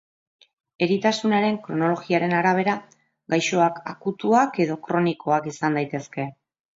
[0.83, 2.73] Eritasunaren kronologiaren arabera,
[3.33, 6.27] gaixoak akutuak edo kronikoak izan daitezke.